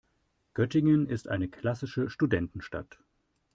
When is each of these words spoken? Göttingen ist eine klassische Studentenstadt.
Göttingen 0.55 1.07
ist 1.07 1.27
eine 1.27 1.47
klassische 1.47 2.09
Studentenstadt. 2.09 2.97